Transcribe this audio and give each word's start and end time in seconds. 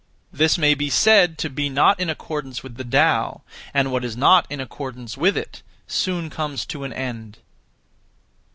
This 0.33 0.57
may 0.57 0.73
be 0.73 0.89
said 0.89 1.37
to 1.37 1.47
be 1.47 1.69
not 1.69 1.99
in 1.99 2.09
accordance 2.09 2.63
with 2.63 2.75
the 2.75 2.83
Tao: 2.83 3.43
and 3.71 3.91
what 3.91 4.03
is 4.03 4.17
not 4.17 4.47
in 4.49 4.59
accordance 4.59 5.15
with 5.15 5.37
it 5.37 5.61
soon 5.85 6.31
comes 6.31 6.65
to 6.65 6.83
an 6.85 6.91
end. 6.91 7.37